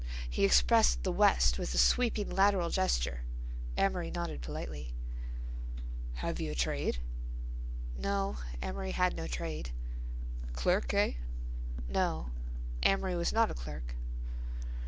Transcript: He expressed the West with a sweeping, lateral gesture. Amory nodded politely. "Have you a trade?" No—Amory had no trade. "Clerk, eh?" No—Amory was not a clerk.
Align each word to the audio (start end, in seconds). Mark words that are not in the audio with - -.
He 0.27 0.45
expressed 0.45 1.03
the 1.03 1.11
West 1.11 1.59
with 1.59 1.75
a 1.75 1.77
sweeping, 1.77 2.27
lateral 2.27 2.71
gesture. 2.71 3.21
Amory 3.77 4.09
nodded 4.09 4.41
politely. 4.41 4.95
"Have 6.15 6.41
you 6.41 6.53
a 6.53 6.55
trade?" 6.55 6.97
No—Amory 7.99 8.93
had 8.93 9.15
no 9.15 9.27
trade. 9.27 9.69
"Clerk, 10.53 10.91
eh?" 10.95 11.11
No—Amory 11.87 13.15
was 13.15 13.31
not 13.31 13.51
a 13.51 13.53
clerk. 13.53 13.93